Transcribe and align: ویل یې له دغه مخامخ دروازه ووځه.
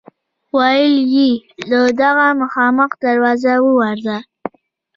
ویل 0.55 0.95
یې 1.15 1.29
له 1.69 1.79
دغه 2.01 2.25
مخامخ 2.41 2.91
دروازه 3.05 3.53
ووځه. 3.65 4.17